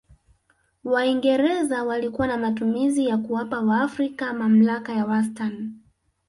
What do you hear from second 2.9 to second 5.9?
ya kuwapa waafrika mamlaka ya wastani